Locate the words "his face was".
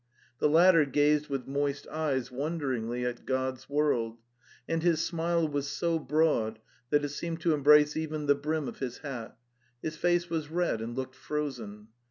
9.79-10.49